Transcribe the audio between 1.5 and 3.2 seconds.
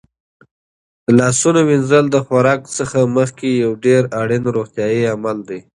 وینځل د خوراک څخه